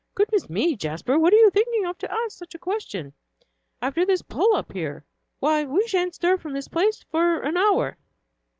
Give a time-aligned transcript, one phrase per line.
[0.15, 3.13] "Goodness me, Jasper, what are you thinking of to ask such a question,
[3.83, 5.05] after this pull up here?
[5.39, 7.99] Why, we sha'n't stir from this place for an hour."